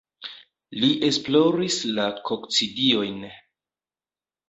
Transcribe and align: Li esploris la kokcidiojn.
Li 0.83 0.89
esploris 1.09 1.79
la 1.99 2.09
kokcidiojn. 2.33 3.25